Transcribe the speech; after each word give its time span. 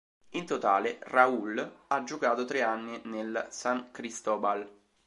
In 0.31 0.47
totale, 0.47 0.97
Raúl 1.03 1.73
ha 1.89 2.03
giocato 2.03 2.43
tre 2.45 2.63
anni 2.63 2.99
nel 3.03 3.45
San 3.51 3.91
Cristóbal. 3.91 4.67